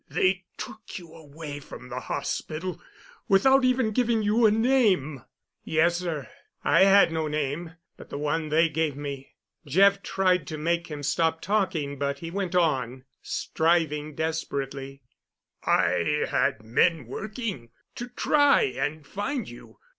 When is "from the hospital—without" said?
1.59-3.63